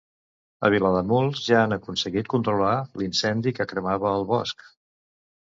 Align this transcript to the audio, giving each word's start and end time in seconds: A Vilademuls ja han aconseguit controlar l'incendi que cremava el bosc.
A 0.69 0.69
Vilademuls 0.73 1.41
ja 1.49 1.59
han 1.65 1.75
aconseguit 1.75 2.31
controlar 2.35 2.73
l'incendi 3.03 3.55
que 3.61 3.69
cremava 3.75 4.17
el 4.17 4.27
bosc. 4.35 4.67